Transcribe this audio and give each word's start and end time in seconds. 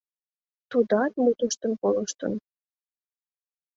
Тудат 0.69 1.11
мутыштым 1.23 1.71
колыштын. 1.81 2.33